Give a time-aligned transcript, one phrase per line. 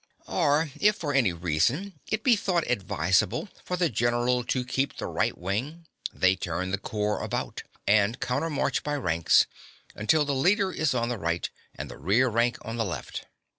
[0.25, 4.97] (20) Or if, for any reason, it be thought advisable for the general to keep
[4.97, 9.45] the right wing, they turn the corps about, (21) and counter march by ranks,
[9.93, 13.27] until the leader is on the right, and the rear rank on the left.